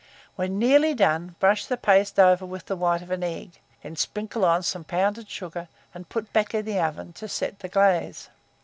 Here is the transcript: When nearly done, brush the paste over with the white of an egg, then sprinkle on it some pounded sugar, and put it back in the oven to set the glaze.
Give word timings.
When 0.35 0.57
nearly 0.57 0.95
done, 0.95 1.35
brush 1.37 1.67
the 1.67 1.77
paste 1.77 2.17
over 2.19 2.43
with 2.43 2.65
the 2.65 2.75
white 2.75 3.03
of 3.03 3.11
an 3.11 3.21
egg, 3.21 3.59
then 3.83 3.95
sprinkle 3.95 4.43
on 4.43 4.61
it 4.61 4.63
some 4.63 4.83
pounded 4.83 5.29
sugar, 5.29 5.67
and 5.93 6.09
put 6.09 6.23
it 6.23 6.33
back 6.33 6.55
in 6.55 6.65
the 6.65 6.79
oven 6.79 7.13
to 7.13 7.27
set 7.27 7.59
the 7.59 7.69
glaze. 7.69 8.27